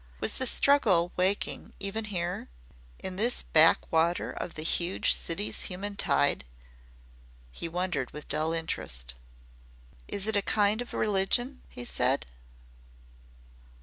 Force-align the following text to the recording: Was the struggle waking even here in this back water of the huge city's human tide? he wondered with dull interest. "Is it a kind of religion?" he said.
Was 0.19 0.33
the 0.33 0.47
struggle 0.47 1.11
waking 1.15 1.73
even 1.79 2.05
here 2.05 2.47
in 2.97 3.17
this 3.17 3.43
back 3.43 3.91
water 3.91 4.31
of 4.31 4.55
the 4.55 4.63
huge 4.63 5.13
city's 5.13 5.65
human 5.65 5.95
tide? 5.95 6.43
he 7.51 7.69
wondered 7.69 8.09
with 8.09 8.27
dull 8.27 8.51
interest. 8.51 9.13
"Is 10.07 10.25
it 10.25 10.35
a 10.35 10.41
kind 10.41 10.81
of 10.81 10.95
religion?" 10.95 11.61
he 11.69 11.85
said. 11.85 12.25